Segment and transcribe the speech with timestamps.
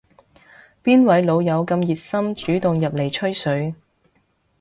[0.83, 3.75] 邊位老友咁熱心主動入嚟吹水